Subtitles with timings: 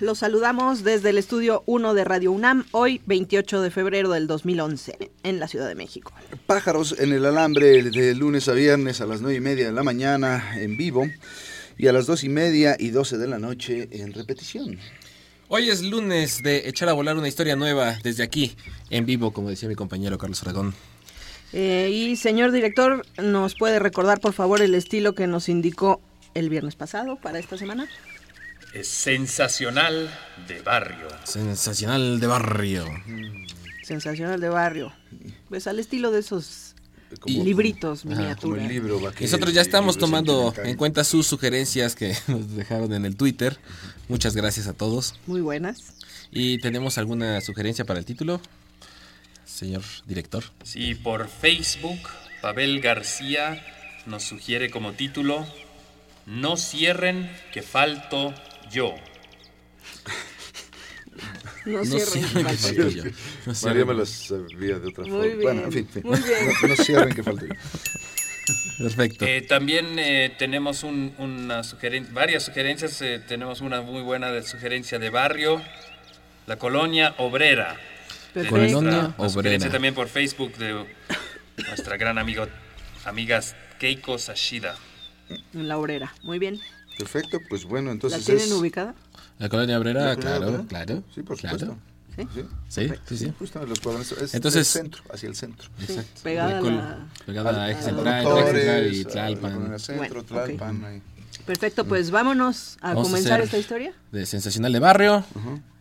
[0.00, 5.10] Los saludamos desde el estudio 1 de Radio UNAM, hoy 28 de febrero del 2011,
[5.22, 6.12] en la Ciudad de México.
[6.46, 9.82] Pájaros en el alambre de lunes a viernes a las 9 y media de la
[9.82, 11.06] mañana en vivo
[11.76, 14.78] y a las 2 y media y 12 de la noche en repetición.
[15.48, 18.54] Hoy es lunes de echar a volar una historia nueva desde aquí,
[18.90, 20.74] en vivo, como decía mi compañero Carlos Aragón.
[21.52, 26.02] Eh, y señor director, ¿nos puede recordar por favor el estilo que nos indicó
[26.34, 27.88] el viernes pasado para esta semana?
[28.72, 30.10] Es sensacional
[30.46, 31.08] de barrio.
[31.24, 32.86] Sensacional de barrio.
[33.82, 34.92] Sensacional de barrio.
[35.48, 36.74] Pues al estilo de esos
[37.20, 38.70] Como- libritos Como miniaturas.
[39.20, 43.58] Nosotros ya estamos tomando en cuenta sus sugerencias que nos dejaron en el Twitter.
[44.08, 45.14] Muchas gracias a todos.
[45.26, 45.94] Muy buenas.
[46.30, 48.40] ¿Y tenemos alguna sugerencia para el título,
[49.46, 50.44] señor director?
[50.62, 51.98] Sí, por Facebook,
[52.42, 53.64] Pavel García
[54.04, 55.46] nos sugiere como título
[56.26, 58.34] No cierren que falto
[58.70, 58.94] yo.
[61.64, 62.06] No, No cierren.
[62.06, 62.56] cierren, que falta.
[62.58, 63.04] falto yo.
[63.46, 65.24] No María me las sabía de otra Muy forma.
[65.26, 66.02] bien, Bueno, en fin, en fin.
[66.04, 66.38] muy bien.
[66.62, 67.52] No, no cierren que falta yo.
[68.78, 69.24] Perfecto.
[69.26, 73.02] Eh, también eh, tenemos un- una sugeren- varias sugerencias.
[73.02, 75.62] eh, tenemos una muy buena de sugerencia de barrio,
[76.46, 77.76] la colonia obrera.
[78.32, 78.56] Perfecto.
[78.56, 78.78] nuestra- Colonia
[79.18, 79.70] una sugerencia Obrera.
[79.72, 80.86] también por Facebook de
[81.66, 82.46] nuestra gran amigo,
[83.04, 83.40] amiga
[83.78, 84.76] Keiko Sashida.
[85.52, 86.14] En la obrera.
[86.22, 86.58] Muy bien.
[86.98, 88.52] Perfecto, pues bueno, ¿La entonces tienen es...
[88.52, 88.94] ubicada?
[89.38, 90.68] La colonia obrera, La colonia claro, obrera.
[90.68, 91.02] claro.
[91.14, 91.58] Sí, por claro.
[91.58, 91.82] supuesto.
[92.16, 92.26] ¿Sí?
[92.34, 93.32] Sí, Sí, sí, sí.
[93.38, 94.10] justo en los cuadrantes.
[94.20, 95.68] Es Entonces- del centro, hacia el centro.
[95.86, 97.06] Sí, pegada a La la...
[97.24, 99.78] Pegada a Eje A Central, Eje y la Tlalpan.
[99.78, 100.24] centro, Bueno.
[100.24, 101.02] Tlalpan, ahí.
[101.46, 103.92] Perfecto, pues vámonos a Vamos comenzar esta historia.
[104.10, 105.24] De Sensacional de Barrio.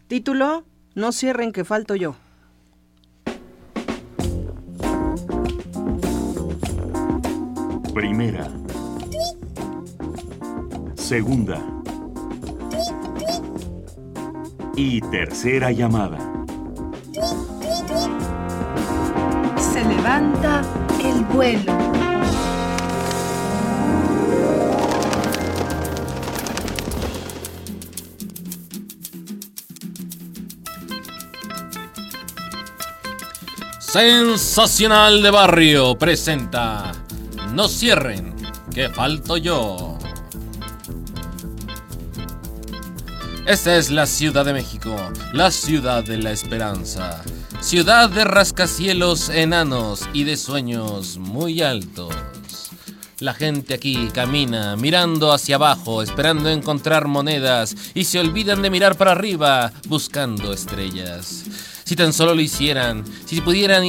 [0.08, 2.16] Título, No cierren que falto yo.
[7.94, 8.48] Primera.
[11.08, 11.64] Segunda.
[14.76, 16.18] Y tercera llamada.
[19.58, 20.64] Se levanta
[21.02, 21.72] el vuelo.
[33.80, 36.92] Sensacional de Barrio presenta
[37.54, 38.36] No cierren,
[38.74, 39.87] que falto yo.
[43.48, 44.94] Esta es la Ciudad de México,
[45.32, 47.24] la ciudad de la esperanza,
[47.62, 52.14] ciudad de rascacielos enanos y de sueños muy altos.
[53.20, 58.98] La gente aquí camina mirando hacia abajo, esperando encontrar monedas y se olvidan de mirar
[58.98, 61.46] para arriba, buscando estrellas.
[61.86, 63.86] Si tan solo lo hicieran, si pudieran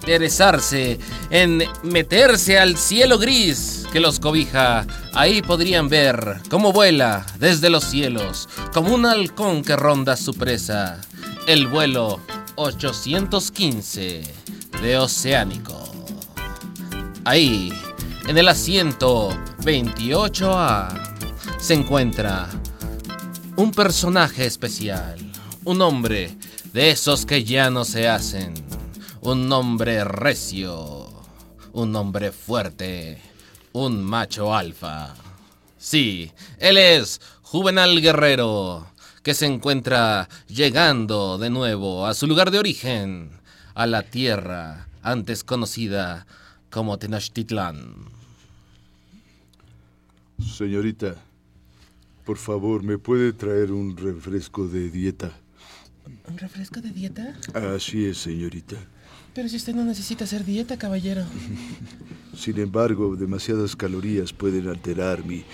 [0.00, 7.68] interesarse en meterse al cielo gris que los cobija, ahí podrían ver cómo vuela desde
[7.68, 11.00] los cielos, como un halcón que ronda su presa,
[11.46, 12.20] el vuelo
[12.56, 14.22] 815
[14.80, 15.90] de Oceánico.
[17.24, 17.70] Ahí,
[18.26, 20.88] en el asiento 28A,
[21.58, 22.48] se encuentra
[23.56, 25.18] un personaje especial,
[25.64, 26.34] un hombre
[26.72, 28.54] de esos que ya no se hacen,
[29.22, 31.06] un hombre recio,
[31.72, 33.18] un hombre fuerte,
[33.72, 35.14] un macho alfa.
[35.76, 38.86] Sí, él es Juvenal Guerrero,
[39.22, 43.30] que se encuentra llegando de nuevo a su lugar de origen,
[43.74, 46.26] a la tierra antes conocida
[46.70, 47.94] como Tenochtitlán.
[50.38, 51.16] Señorita,
[52.24, 55.30] por favor, ¿me puede traer un refresco de dieta?
[56.26, 57.36] ¿Un refresco de dieta?
[57.74, 58.76] Así es, señorita.
[59.34, 61.24] Pero si usted no necesita hacer dieta, caballero.
[62.36, 65.44] Sin embargo, demasiadas calorías pueden alterar mi...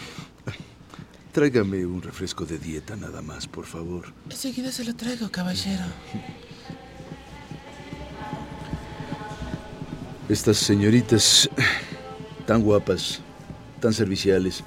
[1.32, 4.06] Tráigame un refresco de dieta nada más, por favor.
[4.30, 5.84] Enseguida se lo traigo, caballero.
[10.30, 11.50] Estas señoritas
[12.46, 13.20] tan guapas,
[13.80, 14.64] tan serviciales,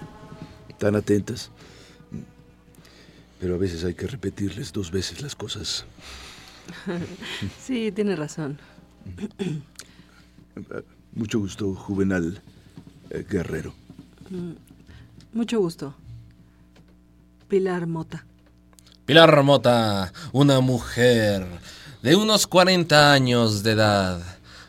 [0.77, 1.49] tan atentas.
[3.39, 5.85] Pero a veces hay que repetirles dos veces las cosas.
[7.59, 8.59] Sí, tiene razón.
[11.13, 12.41] Mucho gusto, Juvenal
[13.09, 13.73] eh, Guerrero.
[15.33, 15.93] Mucho gusto.
[17.47, 18.25] Pilar Mota.
[19.05, 21.45] Pilar Mota, una mujer
[22.03, 24.21] de unos 40 años de edad,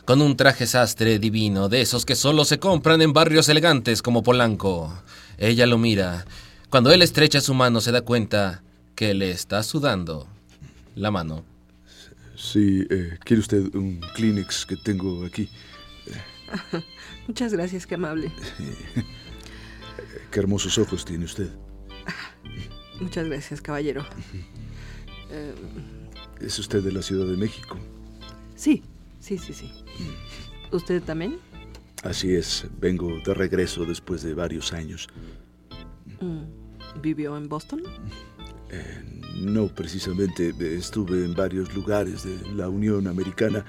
[0.05, 4.23] con un traje sastre divino, de esos que solo se compran en barrios elegantes como
[4.23, 4.93] Polanco.
[5.39, 6.25] Ella lo mira.
[6.71, 8.63] Cuando él estrecha su mano se da cuenta
[8.95, 10.27] que le está sudando
[10.95, 11.50] la mano.
[12.41, 15.51] Sí, eh, ¿quiere usted un Kleenex que tengo aquí?
[17.29, 18.33] Muchas gracias, qué amable.
[20.31, 21.51] Qué hermosos ojos tiene usted.
[23.01, 24.07] Muchas gracias, caballero.
[25.31, 25.55] Eh,
[26.41, 27.79] ¿Es usted de la Ciudad de México?
[28.55, 28.83] sí,
[29.21, 29.71] sí, sí, sí.
[30.73, 31.39] ¿Usted también?
[32.05, 35.09] Así es, vengo de regreso después de varios años.
[36.21, 37.83] Mm, ¿Vivió en Boston?
[38.73, 39.03] Eh,
[39.37, 43.65] no precisamente, eh, estuve en varios lugares de la Unión Americana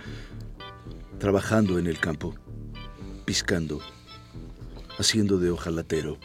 [1.18, 2.36] trabajando en el campo,
[3.26, 3.80] piscando,
[4.98, 6.20] haciendo de ojalatero,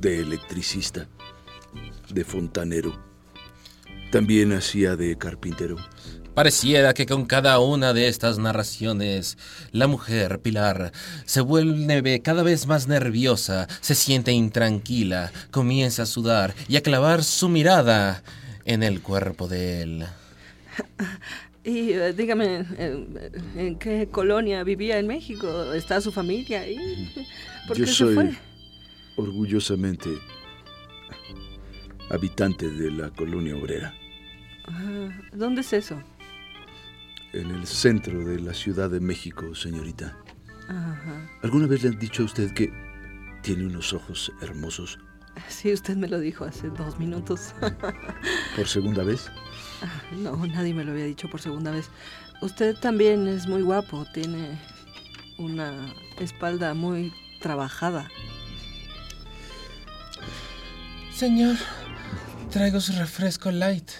[0.00, 1.08] de electricista,
[2.12, 2.92] de fontanero.
[4.10, 5.76] También hacía de carpintero.
[6.34, 9.38] Pareciera que con cada una de estas narraciones,
[9.70, 10.90] la mujer, Pilar,
[11.24, 17.22] se vuelve cada vez más nerviosa, se siente intranquila, comienza a sudar y a clavar
[17.22, 18.24] su mirada
[18.64, 20.06] en el cuerpo de él.
[21.62, 23.06] Y eh, dígame, eh,
[23.54, 25.72] ¿en qué colonia vivía en México?
[25.72, 27.10] ¿Está su familia ahí?
[27.66, 28.34] ¿Por Yo qué soy se fue?
[29.16, 30.10] orgullosamente
[32.08, 33.94] habitante de la colonia obrera,
[34.66, 36.02] Ah, ¿Dónde es eso?
[37.34, 40.16] En el centro de la Ciudad de México, señorita.
[40.68, 41.30] Ajá.
[41.42, 42.72] ¿Alguna vez le han dicho a usted que
[43.42, 44.98] tiene unos ojos hermosos
[45.48, 47.54] Sí, usted me lo dijo hace dos minutos.
[48.56, 49.30] por segunda vez?
[50.12, 51.90] no, nadie me lo había dicho por segunda vez.
[52.40, 54.58] Usted también es muy guapo, tiene
[55.38, 58.08] una espalda muy trabajada.
[61.12, 61.56] Señor,
[62.50, 63.90] traigo su refresco light.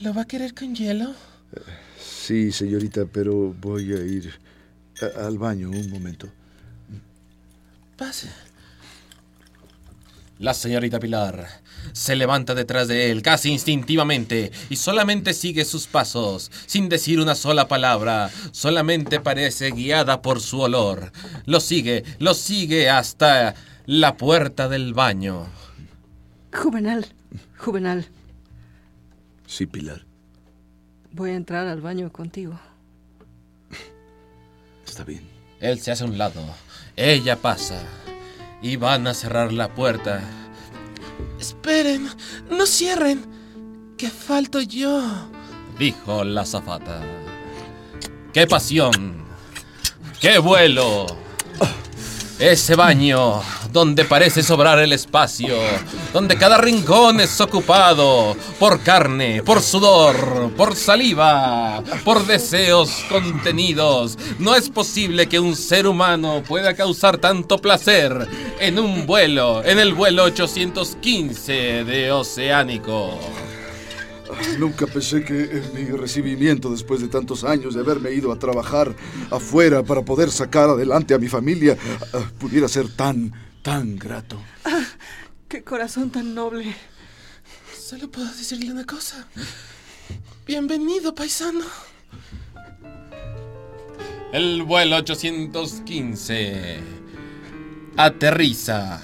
[0.00, 1.14] ¿Lo va a querer con hielo?
[2.26, 4.32] Sí, señorita, pero voy a ir
[5.00, 6.28] a- al baño un momento.
[7.96, 8.28] Pase.
[10.40, 11.46] La señorita Pilar
[11.92, 17.34] se levanta detrás de él casi instintivamente y solamente sigue sus pasos, sin decir una
[17.36, 21.12] sola palabra, solamente parece guiada por su olor.
[21.46, 23.54] Lo sigue, lo sigue hasta
[23.86, 25.46] la puerta del baño.
[26.52, 27.06] Juvenal,
[27.58, 28.06] Juvenal,
[29.46, 30.04] Sí, Pilar,
[31.16, 32.60] voy a entrar al baño contigo.
[34.86, 35.26] está bien.
[35.60, 36.42] Él se hace a un lado,
[36.94, 37.82] ella pasa
[38.60, 40.20] y van a cerrar la puerta.
[41.40, 42.08] Esperen,
[42.50, 43.24] no cierren,
[43.96, 45.02] que falto yo,
[45.78, 47.00] dijo la zafata.
[48.34, 49.24] ¡Qué pasión!
[50.20, 51.06] ¡Qué vuelo!
[52.38, 53.40] Ese baño
[53.72, 55.56] donde parece sobrar el espacio,
[56.12, 64.18] donde cada rincón es ocupado por carne, por sudor, por saliva, por deseos contenidos.
[64.38, 68.28] No es posible que un ser humano pueda causar tanto placer
[68.60, 73.18] en un vuelo, en el vuelo 815 de Oceánico.
[74.58, 78.94] Nunca pensé que eh, mi recibimiento después de tantos años de haberme ido a trabajar
[79.30, 81.76] afuera para poder sacar adelante a mi familia
[82.12, 83.32] ah, pudiera ser tan,
[83.66, 84.38] tan grato.
[85.48, 86.72] ¡Qué corazón tan noble!
[87.76, 89.26] Solo puedo decirle una cosa.
[90.46, 91.64] Bienvenido, paisano.
[94.32, 96.78] El vuelo 815
[97.96, 99.00] aterriza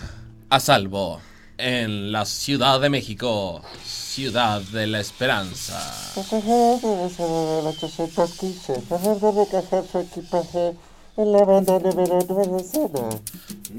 [0.48, 1.20] a salvo
[1.58, 5.76] en la Ciudad de México, Ciudad de la Esperanza.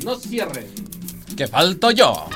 [0.03, 0.67] No cierren,
[1.35, 2.27] que falto yo.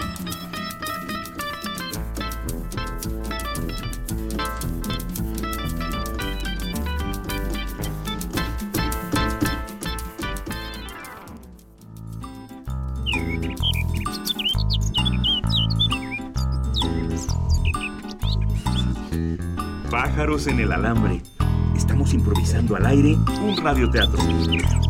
[19.92, 21.22] Pájaros en el alambre.
[21.75, 24.87] Estamos improvisando al aire un radioteatro.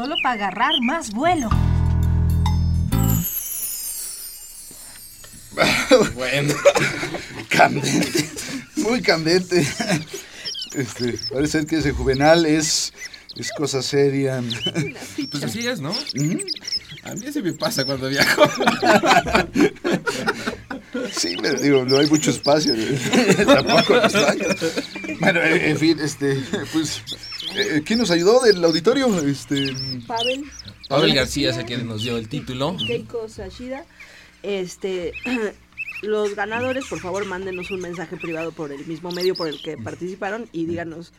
[0.00, 1.50] Solo para agarrar más vuelo.
[6.14, 6.54] Bueno.
[7.48, 8.30] Candente,
[8.76, 9.66] muy candente.
[10.74, 12.94] Este, parece que ese juvenal es,
[13.36, 14.42] es cosa seria.
[15.30, 15.90] Pues así es, ¿no?
[17.02, 18.42] A mí se me pasa cuando viajo.
[21.12, 22.72] Sí, pero digo, no hay mucho espacio.
[23.46, 24.56] Tampoco los baños.
[25.18, 26.42] Bueno, en fin, este,
[26.72, 27.02] pues,
[27.54, 29.06] eh, ¿quién nos ayudó del auditorio?
[29.20, 29.74] Este,
[30.06, 30.44] Pavel,
[30.88, 32.76] Pavel García es el que nos dio el título.
[32.76, 33.84] Keiko Sashida,
[34.42, 35.12] este,
[36.02, 39.76] los ganadores, por favor, mándenos un mensaje privado por el mismo medio por el que
[39.76, 41.12] participaron y díganos.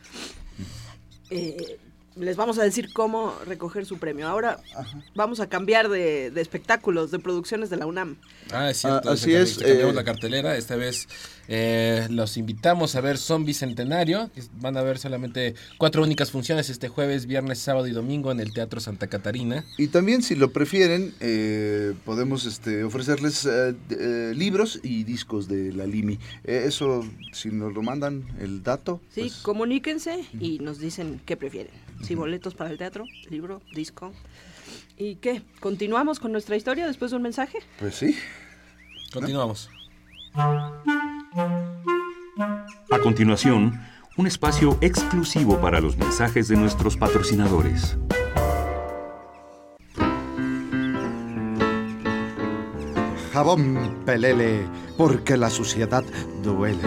[1.30, 1.78] eh,
[2.16, 4.28] les vamos a decir cómo recoger su premio.
[4.28, 4.58] Ahora
[5.14, 8.16] vamos a cambiar de, de espectáculos, de producciones de la UNAM.
[8.50, 9.10] Ah, es cierto.
[9.10, 10.56] Ah, así es, se cambiamos eh, la cartelera.
[10.56, 11.08] Esta vez
[11.48, 14.30] eh, los invitamos a ver Son Bicentenario.
[14.60, 18.52] Van a ver solamente cuatro únicas funciones este jueves, viernes, sábado y domingo en el
[18.52, 19.64] Teatro Santa Catarina.
[19.78, 25.72] Y también, si lo prefieren, eh, podemos este, ofrecerles eh, eh, libros y discos de
[25.72, 26.18] la Limi.
[26.44, 29.00] Eh, eso, si nos lo mandan el dato.
[29.10, 31.72] Sí, pues, comuníquense y nos dicen qué prefieren.
[32.02, 34.12] Si boletos para el teatro, libro, disco.
[34.98, 35.42] ¿Y qué?
[35.60, 37.58] ¿Continuamos con nuestra historia después de un mensaje?
[37.78, 38.16] pues sí.
[39.12, 39.70] Continuamos.
[42.90, 43.80] A continuación,
[44.16, 47.96] un espacio exclusivo para los mensajes de nuestros patrocinadores.
[53.32, 54.66] Jabón Pelele,
[54.96, 56.04] porque la suciedad
[56.42, 56.82] duele.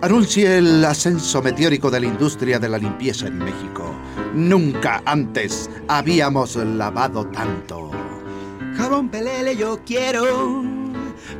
[0.00, 3.87] Anuncie el ascenso meteórico de la industria de la limpieza en México.
[4.34, 7.90] Nunca antes habíamos lavado tanto.
[8.76, 10.62] Jabón Pelele yo quiero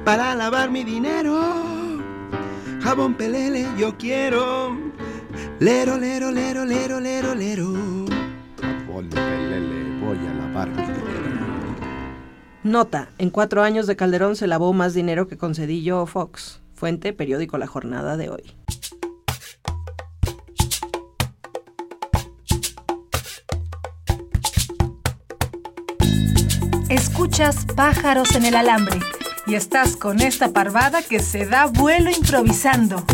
[0.05, 1.39] para lavar mi dinero.
[2.81, 4.77] Jabón Pelele yo quiero.
[5.61, 7.75] Lero, lero, lero, lero, lero, lero.
[8.61, 10.99] Jabón Pelele, voy a lavar mi dinero.
[12.65, 16.61] Nota, en cuatro años de Calderón se lavó más dinero que con Cedillo o Fox.
[16.75, 18.58] Fuente, periódico La Jornada de hoy.
[27.77, 28.99] Pájaros en el alambre
[29.47, 33.05] y estás con esta parvada que se da vuelo improvisando.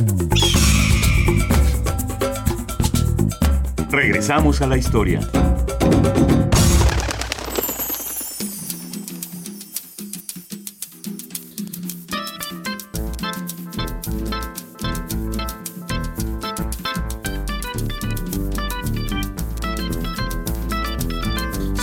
[3.90, 5.20] Regresamos a la historia.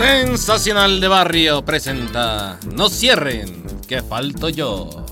[0.01, 5.05] Sensacional de Barrio presenta No cierren, que falto yo.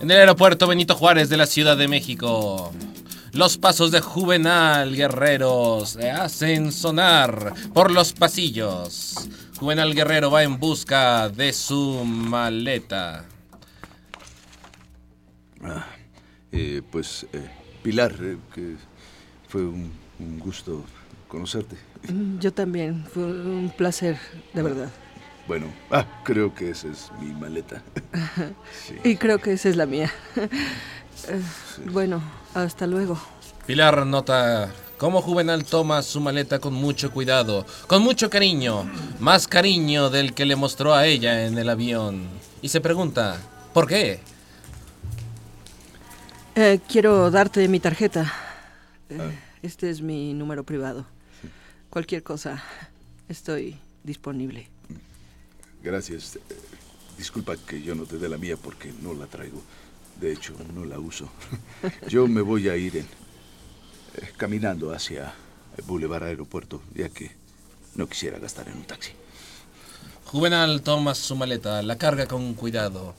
[0.00, 2.74] En el aeropuerto Benito Juárez de la Ciudad de México,
[3.32, 9.14] los pasos de Juvenal Guerrero se hacen sonar por los pasillos.
[9.58, 13.24] Juvenal Guerrero va en busca de su maleta.
[16.52, 17.48] Eh, pues, eh,
[17.82, 18.76] Pilar, eh, que
[19.48, 19.90] fue un
[20.38, 20.84] gusto
[21.28, 21.76] conocerte.
[22.08, 24.18] Mm, Yo también, fue un placer,
[24.54, 24.88] de verdad.
[25.46, 27.82] Bueno, ah, creo que esa es mi maleta.
[28.86, 28.96] Sí.
[29.04, 30.10] Y creo que esa es la mía.
[30.36, 31.40] Eh,
[31.90, 32.22] Bueno,
[32.54, 33.18] hasta luego.
[33.66, 38.84] Pilar nota cómo Juvenal toma su maleta con mucho cuidado, con mucho cariño,
[39.20, 42.28] más cariño del que le mostró a ella en el avión.
[42.62, 43.36] Y se pregunta,
[43.72, 44.20] ¿por qué?
[46.54, 48.32] Eh, quiero darte mi tarjeta.
[49.10, 51.04] Eh, Este es mi número privado.
[51.90, 52.62] Cualquier cosa,
[53.28, 54.68] estoy disponible.
[55.82, 56.36] Gracias.
[56.36, 56.40] Eh,
[57.18, 59.60] Disculpa que yo no te dé la mía porque no la traigo.
[60.20, 61.28] De hecho, no la uso.
[62.08, 65.34] Yo me voy a ir en, eh, caminando hacia
[65.76, 67.32] el Boulevard Aeropuerto, ya que
[67.96, 69.10] no quisiera gastar en un taxi.
[70.26, 73.16] Juvenal toma su maleta, la carga con cuidado.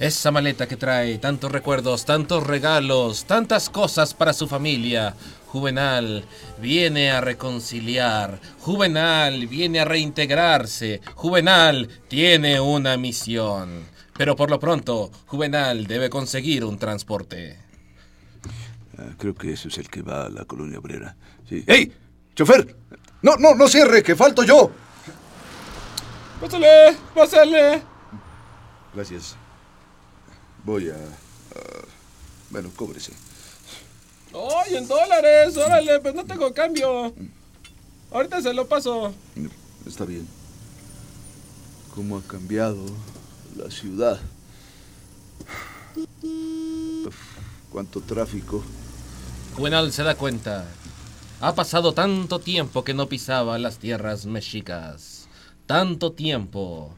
[0.00, 5.14] Esa maleta que trae tantos recuerdos, tantos regalos, tantas cosas para su familia.
[5.48, 6.24] Juvenal
[6.58, 8.40] viene a reconciliar.
[8.60, 11.02] Juvenal viene a reintegrarse.
[11.14, 13.84] Juvenal tiene una misión.
[14.16, 17.58] Pero por lo pronto, Juvenal debe conseguir un transporte.
[18.96, 21.14] Ah, creo que ese es el que va a la colonia obrera.
[21.46, 21.62] Sí.
[21.66, 21.92] ¡Ey!
[22.34, 22.74] ¡Chofer!
[23.20, 24.70] No, no, no cierre, que falto yo.
[26.40, 26.96] ¡Pásale!
[27.14, 27.82] ¡Pásale!
[28.94, 29.36] Gracias.
[30.64, 30.94] Voy a...
[30.94, 31.86] a-
[32.50, 33.12] bueno, cóbrese.
[34.34, 35.56] ¡Ay, en dólares!
[35.56, 36.00] ¡Órale!
[36.00, 37.12] Pues no tengo cambio.
[38.10, 39.12] Ahorita se lo paso.
[39.86, 40.26] Está bien.
[41.94, 42.84] ¿Cómo ha cambiado
[43.56, 44.20] la ciudad?
[46.22, 47.16] Uf,
[47.70, 48.62] cuánto tráfico.
[49.56, 50.66] Juvenal se da cuenta.
[51.40, 55.28] Ha pasado tanto tiempo que no pisaba las tierras mexicas.
[55.66, 56.94] Tanto tiempo.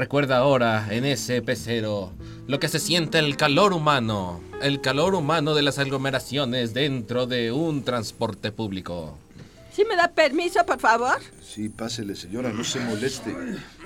[0.00, 2.12] Recuerda ahora, en ese pecero,
[2.46, 4.42] lo que se siente el calor humano.
[4.60, 9.16] El calor humano de las aglomeraciones dentro de un transporte público.
[9.72, 11.16] ¿Sí me da permiso, por favor?
[11.42, 13.34] Sí, pásele, señora, no se moleste.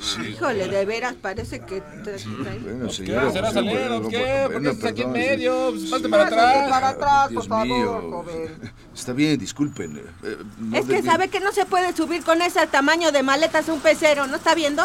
[0.00, 0.23] Sí.
[0.33, 1.81] Híjole, de veras, parece que...
[1.81, 2.93] Bueno, ¿Qué?
[2.93, 3.31] señora.
[3.31, 4.49] ¿Será salir bueno, o qué?
[4.52, 5.71] ¿Por qué estás aquí en medio?
[5.71, 5.76] sí.
[5.79, 6.11] Pues, Pásate Sí.
[6.11, 6.71] para atrás.
[6.71, 7.67] para atrás, Dios por favor,
[8.02, 8.11] mío.
[8.11, 8.73] joven.
[8.93, 9.97] Está bien, disculpen.
[10.25, 13.23] eh, no Es que debí- sabe que no se puede subir con ese tamaño de
[13.23, 14.83] maletas un pecero, ¿no está viendo?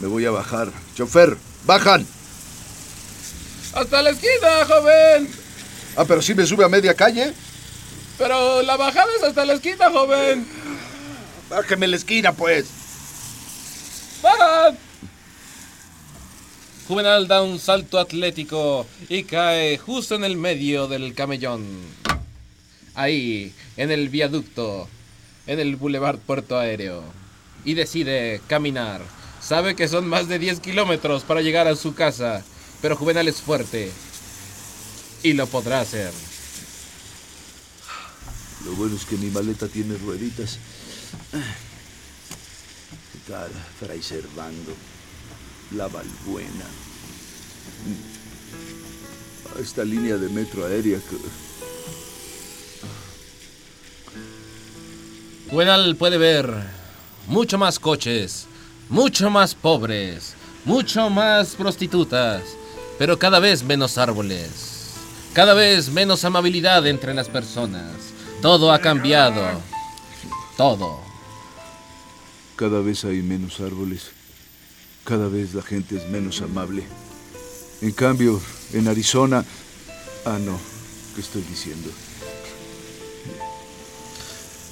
[0.00, 0.72] Me voy a bajar.
[0.94, 2.06] Chofer, bajan.
[3.74, 5.28] Hasta la esquina, joven.
[5.96, 7.32] Ah, pero si me sube a media calle.
[8.18, 10.46] Pero la bajada es hasta la esquina, joven.
[11.48, 12.66] Bájeme la esquina, pues.
[14.22, 14.78] ¡Bajan!
[16.88, 21.64] Juvenal da un salto atlético y cae justo en el medio del camellón.
[22.94, 24.88] Ahí, en el viaducto,
[25.46, 27.04] en el Boulevard Puerto Aéreo.
[27.64, 29.02] Y decide caminar.
[29.40, 32.44] Sabe que son más de 10 kilómetros para llegar a su casa,
[32.82, 33.90] pero Juvenal es fuerte.
[35.22, 36.12] Y lo podrá hacer.
[38.64, 40.58] Lo bueno es que mi maleta tiene rueditas.
[43.12, 44.74] ¿Qué tal, Fray Servando?
[45.72, 46.66] La Valbuena.
[49.60, 51.16] Esta línea de metro aérea que...
[55.50, 56.48] Juvenal puede ver
[57.26, 58.46] mucho más coches,
[58.90, 62.42] mucho más pobres, mucho más prostitutas,
[62.98, 64.94] pero cada vez menos árboles,
[65.32, 67.92] cada vez menos amabilidad entre las personas.
[68.42, 69.60] Todo ha cambiado.
[70.56, 70.98] Todo.
[72.56, 74.10] Cada vez hay menos árboles.
[75.04, 76.84] Cada vez la gente es menos amable.
[77.80, 78.40] En cambio,
[78.72, 79.44] en Arizona...
[80.26, 80.58] Ah, no.
[81.14, 81.90] ¿Qué estoy diciendo?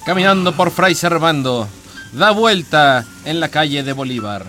[0.04, 1.68] Caminando por Fray Servando,
[2.12, 4.44] da vuelta en la calle de Bolívar.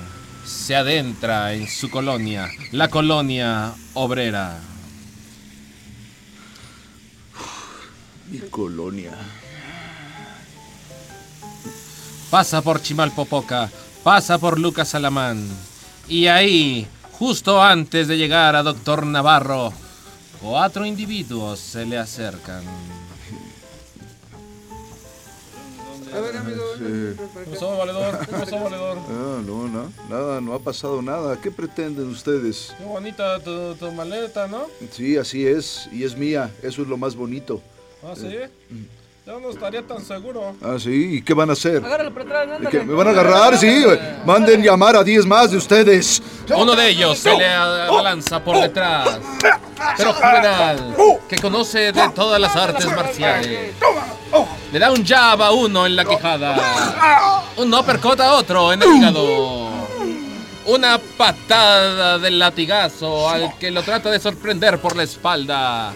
[0.46, 4.60] Se adentra en su colonia, la colonia obrera.
[8.30, 9.13] Mi colonia.
[12.30, 13.70] Pasa por Chimalpopoca,
[14.04, 15.48] pasa por Lucas Alamán.
[16.08, 19.74] Y ahí, justo antes de llegar a Doctor Navarro,
[20.39, 22.63] cuatro individuos se le acercan.
[26.81, 28.20] Eh, ¿Qué pasó, valedor?
[28.20, 28.98] ¿Qué pasó, valedor?
[29.09, 31.39] ah, no, no, nada, no ha pasado nada.
[31.42, 32.74] ¿Qué pretenden ustedes?
[32.77, 34.68] Qué bonita tu, tu maleta, ¿no?
[34.92, 37.61] Sí, así es, y es mía, eso es lo más bonito.
[38.03, 38.35] Ah, sí.
[39.25, 40.55] Yo no estaría tan seguro.
[40.59, 41.85] Ah, sí, ¿y qué van a hacer?
[41.85, 42.79] Agárralo por atrás, ¿De ándale.
[42.79, 42.83] qué?
[42.83, 43.57] ¿Me van a agarrar?
[43.59, 43.85] Sí,
[44.25, 46.20] manden llamar a 10 más de ustedes.
[46.57, 49.20] Uno de ellos se le abalanza por detrás.
[49.98, 50.96] Pero Juvenal,
[51.27, 53.75] que conoce de todas las artes marciales,
[54.72, 58.96] le da un jab a uno en la quijada, un uppercut a otro en el
[58.96, 59.70] hígado,
[60.66, 65.94] una patada del latigazo al que lo trata de sorprender por la espalda.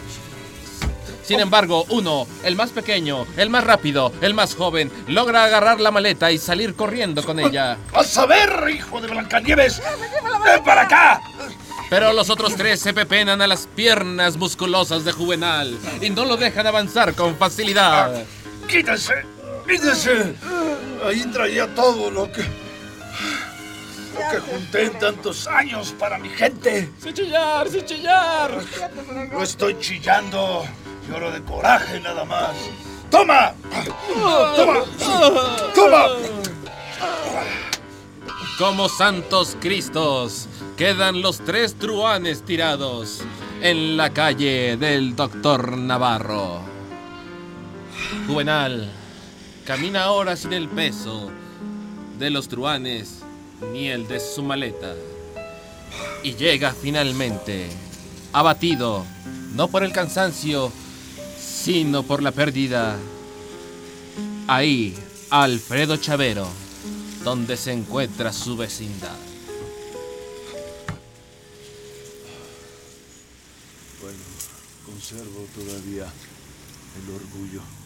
[1.24, 5.90] Sin embargo, uno, el más pequeño, el más rápido, el más joven, logra agarrar la
[5.90, 7.78] maleta y salir corriendo con ella.
[7.94, 9.82] ¡Vas a ver, hijo de Blancanieves!
[10.44, 11.22] ¡Ven para acá!
[11.90, 16.36] Pero los otros tres se pepenan a las piernas musculosas de Juvenal y no lo
[16.36, 18.26] dejan avanzar con facilidad.
[18.68, 19.14] ¡Quítese!
[19.68, 20.36] ¡Quítese!
[21.06, 22.42] Ahí traía todo lo que.
[24.14, 26.92] Lo que junté en tantos años para mi gente.
[27.02, 28.52] ¡Sin chillar, sin chillar!
[29.32, 30.66] No estoy chillando.
[31.10, 32.56] Lloro de coraje nada más.
[33.10, 33.54] ¡Toma!
[34.56, 34.84] ¡Toma!
[35.76, 36.06] ¡Toma!
[38.58, 40.48] Como santos cristos,
[40.78, 43.22] quedan los tres truanes tirados
[43.62, 46.73] en la calle del doctor Navarro.
[48.28, 48.90] Juvenal
[49.66, 51.30] camina ahora sin el peso
[52.18, 53.20] de los truanes
[53.74, 54.96] ni el de su maleta.
[56.24, 57.70] Y llega finalmente,
[58.32, 59.06] abatido,
[59.56, 60.72] no por el cansancio,
[61.38, 62.98] sino por la pérdida.
[64.48, 64.98] Ahí,
[65.30, 66.48] Alfredo Chavero,
[67.26, 69.18] donde se encuentra su vecindad.
[74.02, 74.20] Bueno,
[74.86, 77.83] conservo todavía el orgullo.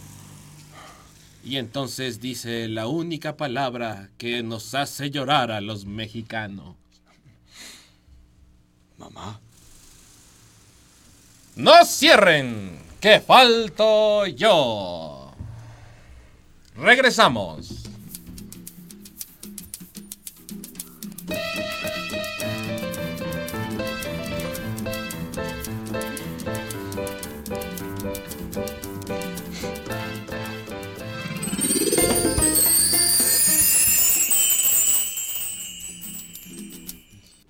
[1.43, 6.75] Y entonces dice la única palabra que nos hace llorar a los mexicanos.
[8.97, 9.39] Mamá.
[11.55, 12.79] ¡No cierren!
[12.99, 15.33] ¡Que falto yo!
[16.75, 17.87] Regresamos.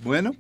[0.08, 0.34] Bueno,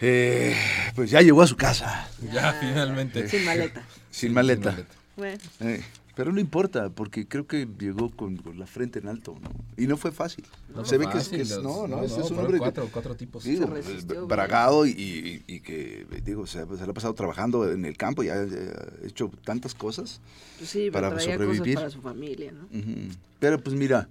[0.00, 0.56] eh,
[0.94, 2.08] pues ya llegó a su casa.
[2.32, 3.28] Ya, finalmente.
[3.28, 3.82] Sin maleta.
[4.10, 4.76] Sin maleta.
[5.16, 5.82] Bueno, Eh,
[6.16, 9.50] pero no importa, porque creo que llegó con, con la frente en alto, ¿no?
[9.76, 10.44] Y no fue fácil.
[10.84, 13.44] Se ve que es, que es- no, no, este es un hombre que- cuatro tipos.
[13.44, 14.28] digo, resistió, eh, güey.
[14.28, 18.22] bragado y, y- y que, digo, se, se le ha pasado trabajando en el campo
[18.22, 18.46] y ha, ha
[19.06, 20.20] hecho tantas cosas.
[20.58, 21.74] pues sí, Para cosas sobrevivir.
[21.74, 22.66] para su familia, ¿no?
[23.40, 24.08] Pero pues mira,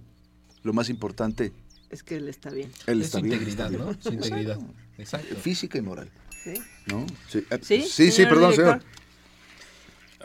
[0.63, 1.51] lo más importante
[1.93, 2.71] Es que él está bien.
[2.87, 3.35] Él Es está su bien.
[3.35, 3.95] integridad, ¿no?
[4.01, 4.57] Su integridad.
[4.97, 5.35] Exacto.
[5.35, 6.09] Física y moral.
[6.43, 6.53] ¿Sí?
[6.87, 7.05] ¿No?
[7.29, 7.81] Sí, eh, ¿Sí?
[7.83, 8.79] sí, sí, señor perdón, director?
[8.81, 8.93] señor.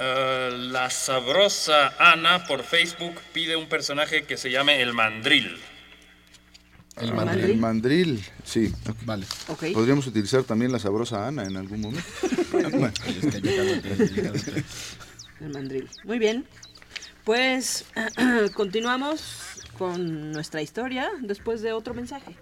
[0.01, 5.59] Eh, la sabrosa Ana por Facebook pide un personaje que se llame el mandril.
[6.97, 7.45] El ¿El mandril.
[7.45, 8.73] El mandril, sí.
[9.05, 9.27] Vale.
[9.49, 9.67] Ok.
[9.75, 12.09] Podríamos utilizar también la sabrosa Ana en algún momento.
[12.51, 14.55] Bueno, Es.
[15.41, 15.87] El mandril.
[16.05, 16.47] Muy bien.
[17.25, 17.85] Pues
[18.55, 22.37] continuamos con nuestra historia después de otro mensaje.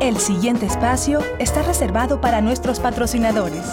[0.00, 3.64] El siguiente espacio está reservado para nuestros patrocinadores.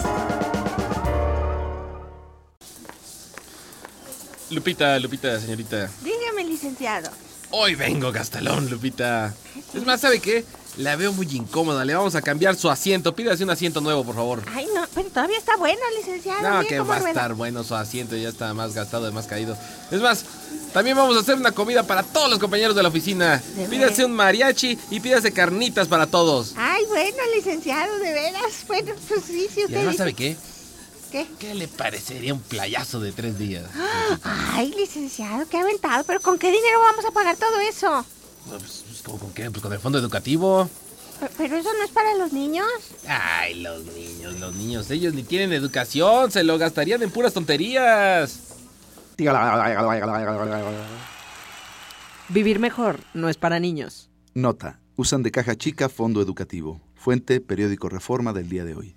[4.50, 5.90] Lupita, Lupita, señorita.
[6.02, 7.10] Dígame, licenciado.
[7.50, 9.34] Hoy vengo, Gastalón, Lupita.
[9.74, 10.44] Es más, ¿sabe qué?
[10.76, 11.84] La veo muy incómoda.
[11.84, 13.14] Le vamos a cambiar su asiento.
[13.14, 14.42] Pídase un asiento nuevo, por favor.
[14.52, 16.42] Ay, no, pero todavía está bueno, licenciado.
[16.42, 18.16] No, que va a estar bueno su asiento.
[18.16, 19.56] Ya está más gastado, más caído.
[19.92, 20.24] Es más,
[20.72, 23.40] también vamos a hacer una comida para todos los compañeros de la oficina.
[23.56, 26.54] ¿De Pídase un mariachi y pídase carnitas para todos.
[26.56, 28.64] Ay, bueno, licenciado, de veras.
[28.66, 29.98] Bueno, pues sí, Y usted además, dice.
[29.98, 30.36] ¿sabe qué?
[31.12, 31.28] ¿Qué?
[31.38, 33.64] ¿Qué le parecería un playazo de tres días?
[34.54, 36.02] Ay, licenciado, qué aventado.
[36.02, 38.04] Pero ¿con qué dinero vamos a pagar todo eso?
[38.48, 39.50] Pues, pues, ¿cómo con qué?
[39.50, 40.68] Pues con el fondo educativo.
[41.20, 42.66] Pe- Pero eso no es para los niños.
[43.06, 48.40] Ay, los niños, los niños, ellos ni tienen educación, se lo gastarían en puras tonterías.
[52.28, 54.08] Vivir mejor no es para niños.
[54.34, 54.80] Nota.
[54.96, 56.80] Usan de caja chica fondo educativo.
[56.94, 58.94] Fuente, periódico Reforma del día de hoy.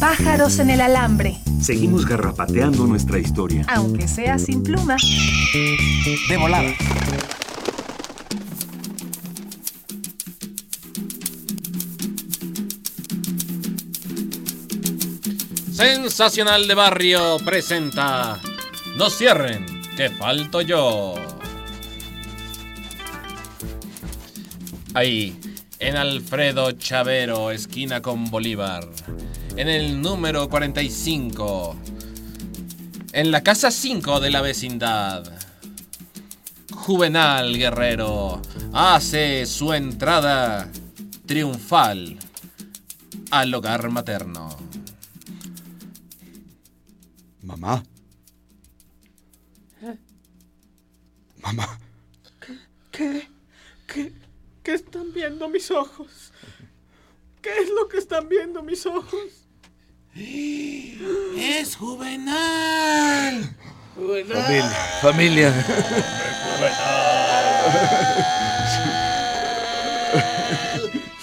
[0.00, 3.64] Pájaros en el alambre, Seguimos garrapateando nuestra historia.
[3.68, 4.96] aunque sea sin pluma.
[6.28, 6.72] De volada.
[15.72, 18.38] Sensacional de Barrio presenta
[18.96, 19.64] No cierren,
[19.96, 21.14] que falto yo.
[24.94, 25.38] Ahí,
[25.82, 28.88] en Alfredo Chavero, esquina con Bolívar.
[29.56, 31.76] En el número 45.
[33.12, 35.24] En la casa 5 de la vecindad.
[36.70, 38.40] Juvenal Guerrero
[38.72, 40.70] hace su entrada
[41.26, 42.16] triunfal
[43.32, 44.56] al hogar materno.
[47.42, 47.82] Mamá.
[51.42, 51.80] Mamá.
[52.40, 52.56] ¿Qué?
[52.92, 53.28] ¿Qué?
[53.88, 54.21] ¿Qué
[54.70, 56.32] están viendo mis ojos?
[57.40, 59.48] ¿Qué es lo que están viendo mis ojos?
[60.14, 63.56] ¡Es Juvenal!
[63.94, 64.70] Familia.
[65.02, 65.52] Familia.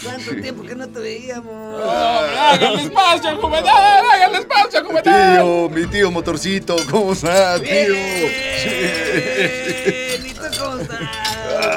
[0.03, 1.81] ¿Cuánto tiempo que no te veíamos?
[1.81, 4.05] ¡Háganle espacio, Juvenal!
[4.11, 5.37] ¡Háganle espacio, Juvenal!
[5.37, 7.95] Tío, mi tío motorcito, ¿cómo está, tío?
[10.25, 11.28] ¿Y tú cómo estás?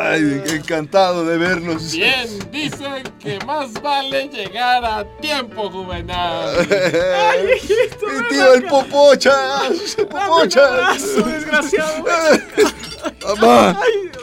[0.04, 1.92] Ay, encantado de vernos.
[1.92, 6.56] Bien, dicen que más vale llegar a tiempo, Juvenal.
[6.66, 9.96] Mi tío, el popochas.
[10.10, 11.24] Popochas.
[11.24, 12.04] desgraciado!
[13.38, 13.80] Mamá.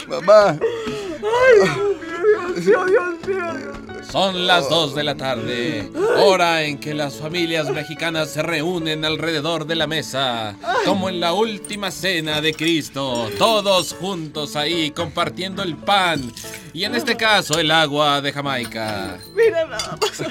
[0.07, 0.59] Mamá.
[0.59, 2.85] Dios mío, Dios mío,
[3.25, 3.68] Dios mío.
[4.11, 9.67] Son las 2 de la tarde, hora en que las familias mexicanas se reúnen alrededor
[9.67, 15.75] de la mesa, como en la última cena de Cristo, todos juntos ahí compartiendo el
[15.77, 16.31] pan
[16.73, 19.19] y en este caso el agua de Jamaica.
[19.35, 20.23] Mira nada más.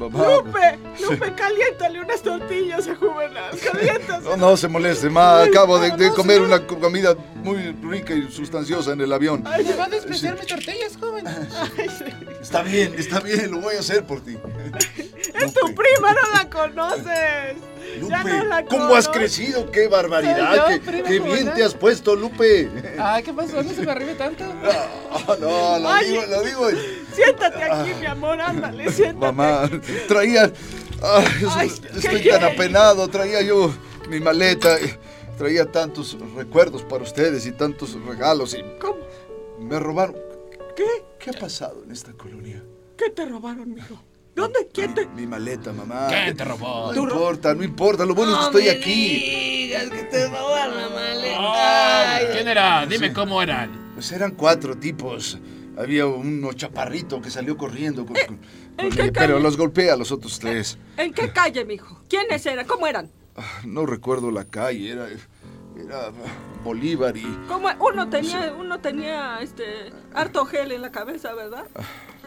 [0.00, 3.50] Lupe, Lupe, caliéntale unas tortillas a Juvenal.
[3.72, 4.22] Caliéntalas.
[4.24, 5.42] No, no se moleste, ma.
[5.42, 9.44] Acabo de, de comer una co- comida muy rica y sustanciosa en el avión.
[9.46, 11.26] Ay, me va a despreciar mis tortillas, joven.
[11.26, 12.04] Ay, sí.
[12.40, 14.36] Está bien, está bien, lo voy a hacer por ti.
[15.34, 17.56] Es tu prima, no la conoces.
[18.08, 19.70] ya no la ¿cómo has crecido?
[19.70, 20.80] ¡Qué barbaridad!
[20.84, 22.70] ¡Qué, bien te has puesto, Lupe!
[22.98, 23.62] Ay, ¿qué pasó?
[23.62, 24.44] No se me arribe tanto.
[25.26, 26.08] No, no, lo Ay.
[26.08, 26.68] digo, lo digo.
[27.14, 29.32] Siéntate aquí, mi amor, ándale, siéntate.
[29.32, 29.70] Mamá,
[30.06, 30.52] traía.
[31.02, 31.24] Ay,
[31.56, 33.08] Ay, estoy ¿qué tan apenado.
[33.08, 33.72] Traía yo
[34.08, 34.76] mi maleta.
[35.38, 38.54] Traía tantos recuerdos para ustedes y tantos regalos.
[38.54, 38.98] Y ¿Cómo?
[39.58, 40.16] me robaron.
[40.76, 40.84] ¿Qué?
[41.18, 42.62] ¿Qué ha pasado en esta colonia?
[42.96, 44.00] ¿Qué te robaron, mijo?
[44.34, 44.68] ¿Dónde?
[44.72, 45.06] ¿Quién te...?
[45.06, 46.08] Mi maleta, mamá.
[46.08, 46.92] ¿Quién te robó?
[46.92, 48.04] No importa, no importa.
[48.04, 49.64] Lo bueno es que estoy aquí.
[49.66, 52.16] digas que te robaron la maleta.
[52.16, 52.84] Ay, ¿Quién era?
[52.86, 53.92] Dime cómo eran.
[53.94, 55.38] Pues eran cuatro tipos.
[55.78, 58.04] Había uno chaparrito que salió corriendo.
[58.04, 58.40] con- con-
[58.78, 60.78] ¿en con- qué pero los golpeé a los otros tres.
[60.96, 62.02] ¿En qué calle, mijo?
[62.08, 62.66] ¿Quiénes eran?
[62.66, 63.10] ¿Cómo eran?
[63.64, 64.90] No recuerdo la calle.
[64.92, 65.06] Era,
[65.78, 66.10] era
[66.62, 67.22] Bolívar y.
[67.48, 67.68] ¿Cómo?
[67.80, 71.64] Uno tenía, uno tenía, este, harto gel en la cabeza, ¿verdad?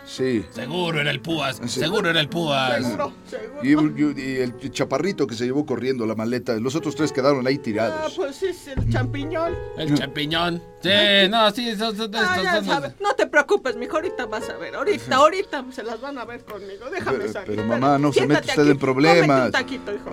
[0.05, 0.45] Sí.
[0.51, 1.81] Seguro era el Púas, Sí.
[1.81, 2.81] seguro era el Púas.
[2.81, 3.91] Seguro, seguro.
[3.99, 6.55] Y, y- y el chaparrito que se llevó corriendo la maleta.
[6.55, 8.13] Los otros tres quedaron ahí Ah, tirados.
[8.15, 9.53] pues es el champiñón.
[9.77, 10.63] El champiñón.
[10.81, 10.89] Sí,
[11.29, 12.43] no, sí, son, son Ah, estos.
[12.43, 12.93] ya son de- sabes.
[13.01, 14.75] No te preocupes, mijo, ahorita vas a ver.
[14.75, 16.89] Ahorita, ahorita se las van a ver conmigo.
[16.89, 17.55] Déjame Pero- salir.
[17.57, 18.71] pero, mamá, no se mete usted aquí.
[18.71, 19.45] en problemas.
[19.47, 20.11] Un taquito, hijo.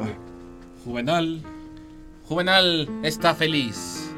[0.84, 1.40] Juvenal.
[2.28, 4.10] Juvenal está feliz.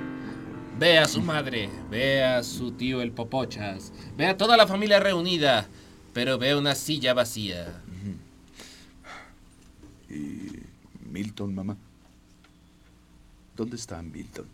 [0.78, 5.00] Ve a su madre, ve a su tío el Popochas, ve a toda la familia
[5.00, 5.66] reunida,
[6.12, 7.82] pero ve una silla vacía.
[10.10, 10.50] ¿Y
[11.10, 11.76] Milton, mamá?
[13.56, 14.46] ¿Dónde está Milton?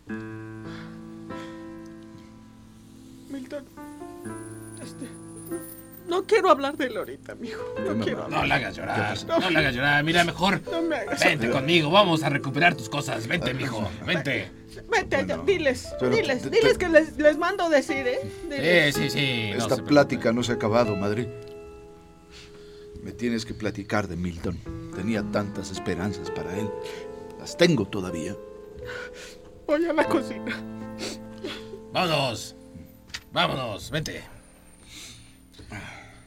[3.29, 3.65] Milton,
[4.81, 5.09] este,
[6.13, 7.61] no quiero hablar de él ahorita, mijo.
[7.85, 8.41] No quiero hablar.
[8.41, 10.03] No la hagas llorar, no la hagas llorar.
[10.03, 13.27] Mira, mejor No me hagas vente conmigo, vamos a recuperar tus cosas.
[13.27, 14.51] Vente, mijo, vente.
[14.89, 18.19] Vete allá, diles, pero diles, te- diles que les, les mando decir, ¿eh?
[18.49, 18.95] Diles.
[18.95, 19.51] Sí, sí, sí.
[19.51, 21.29] no Esta se plática no se ha acabado, madre.
[23.03, 24.57] Me tienes que platicar de Milton.
[24.95, 26.69] Tenía tantas esperanzas para él.
[27.39, 28.35] Las tengo todavía.
[29.67, 30.55] Voy a la cocina.
[31.91, 32.55] Vámonos.
[33.31, 34.23] Vámonos, vente.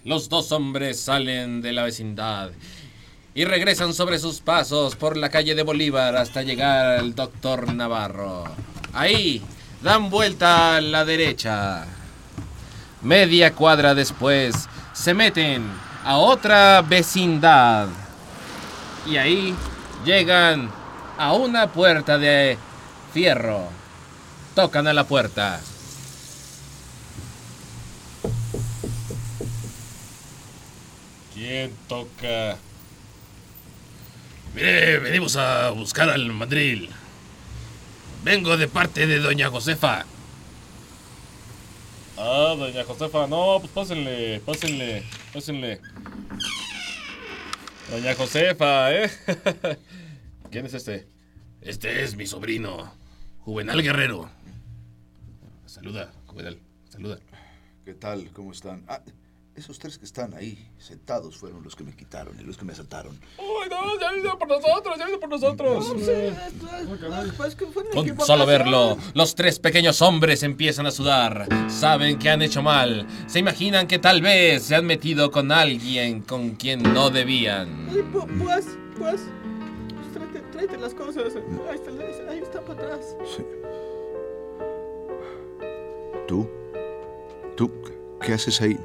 [0.07, 2.51] Los dos hombres salen de la vecindad
[3.35, 8.45] y regresan sobre sus pasos por la calle de Bolívar hasta llegar al doctor Navarro.
[8.93, 9.43] Ahí
[9.83, 11.87] dan vuelta a la derecha.
[13.03, 15.69] Media cuadra después se meten
[16.05, 17.89] a otra vecindad.
[19.09, 19.57] Y ahí
[20.05, 20.71] llegan
[21.19, 22.57] a una puerta de
[23.13, 23.65] fierro.
[24.55, 25.61] Tocan a la puerta.
[31.47, 32.59] ¿Quién toca?
[34.53, 36.91] Mire, venimos a buscar al mandril.
[38.25, 40.05] Vengo de parte de doña Josefa.
[42.17, 45.81] Ah, doña Josefa, no, pues pásenle, pásenle, pásenle.
[47.93, 49.09] Doña Josefa, ¿eh?
[50.51, 51.07] ¿Quién es este?
[51.61, 52.93] Este es mi sobrino,
[53.43, 54.29] Juvenal Guerrero.
[55.67, 57.21] Saluda, Juvenal, saluda.
[57.85, 58.33] ¿Qué tal?
[58.33, 58.83] ¿Cómo están?
[58.89, 59.01] Ah,
[59.57, 62.73] esos tres que están ahí sentados fueron los que me quitaron y los que me
[62.73, 63.19] asaltaron.
[63.39, 63.99] ¡Uy, no!
[63.99, 64.99] ¡Ya vino por nosotros!
[64.99, 65.89] ¡Ya vino por nosotros!
[65.95, 71.49] No, sí, es- pues que Con solo verlo, los tres pequeños hombres empiezan a sudar.
[71.71, 73.07] Saben que han hecho mal.
[73.27, 77.89] Se imaginan que tal vez se han metido con alguien con quien no debían.
[77.91, 78.67] Ay, pu- pues,
[78.99, 79.23] pues,
[80.13, 81.33] tráete, tráete las cosas.
[81.71, 83.17] Ahí está, ahí está para atrás.
[86.29, 86.49] ¿Tú?
[87.57, 87.71] ¿Tú?
[88.21, 88.79] ¿Qué haces ahí?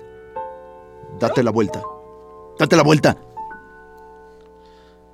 [1.21, 1.83] Date la vuelta.
[2.57, 3.15] Date la vuelta.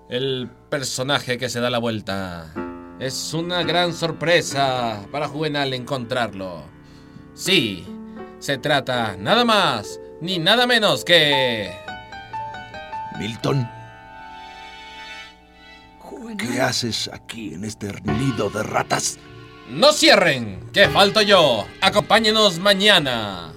[0.08, 2.54] El personaje que se da la vuelta.
[2.98, 6.64] Es una gran sorpresa para Juvenal encontrarlo.
[7.34, 7.86] Sí,
[8.40, 11.76] se trata nada más ni nada menos que...
[13.20, 13.70] Milton.
[16.38, 19.20] ¿Qué haces aquí en este nido de ratas?
[19.70, 21.66] No cierren, que falto yo.
[21.82, 23.57] Acompáñenos mañana.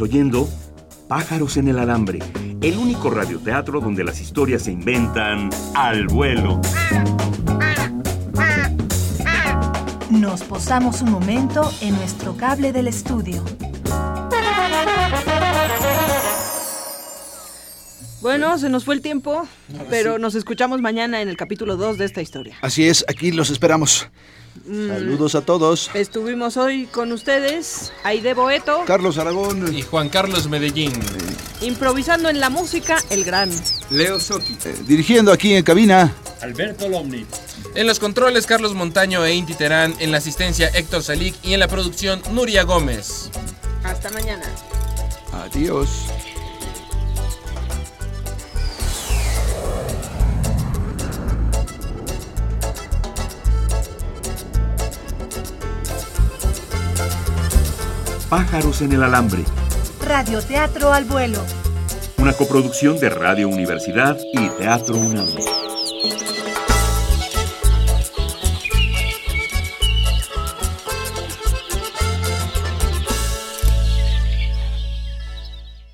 [0.00, 0.48] Oyendo
[1.08, 2.18] Pájaros en el Alambre,
[2.60, 6.60] el único radioteatro donde las historias se inventan al vuelo.
[10.10, 13.42] Nos posamos un momento en nuestro cable del estudio.
[18.20, 19.46] Bueno, se nos fue el tiempo,
[19.88, 22.56] pero nos escuchamos mañana en el capítulo 2 de esta historia.
[22.62, 24.08] Así es, aquí los esperamos.
[24.66, 24.88] Mm.
[24.88, 25.90] Saludos a todos.
[25.94, 29.72] Estuvimos hoy con ustedes, Aide Boeto, Carlos Aragón.
[29.74, 30.92] Y Juan Carlos Medellín.
[31.60, 33.50] improvisando en la música, el gran.
[33.90, 34.56] Leo Soki.
[34.64, 36.12] Eh, dirigiendo aquí en cabina.
[36.40, 37.24] Alberto Lomni.
[37.74, 41.60] En los controles Carlos Montaño e Inti Terán, en la asistencia Héctor Salic y en
[41.60, 43.30] la producción Nuria Gómez.
[43.84, 44.44] Hasta mañana.
[45.32, 46.06] Adiós.
[58.28, 59.42] Pájaros en el Alambre,
[60.06, 61.38] Radioteatro al vuelo.
[62.18, 65.28] una coproducción de Radio Universidad y Teatro UNAM.